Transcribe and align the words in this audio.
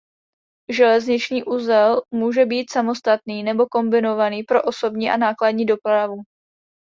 Železniční 0.71 1.43
uzel 1.43 2.01
může 2.13 2.45
být 2.45 2.71
samostatný 2.71 3.43
nebo 3.43 3.65
kombinovaný 3.71 4.43
pro 4.43 4.63
osobní 4.63 5.09
a 5.11 5.17
nákladní 5.17 5.65
dopravu. 5.65 6.17